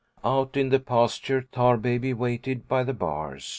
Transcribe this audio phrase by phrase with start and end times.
[0.25, 3.47] Out in the pasture, Tarbaby waited by the bars.